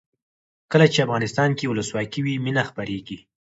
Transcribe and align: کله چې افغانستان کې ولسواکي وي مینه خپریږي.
کله 0.71 0.85
چې 0.93 1.03
افغانستان 1.05 1.49
کې 1.57 1.69
ولسواکي 1.71 2.19
وي 2.23 2.35
مینه 2.45 2.63
خپریږي. 2.69 3.17